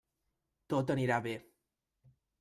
[0.73, 1.33] Tot anirà bé.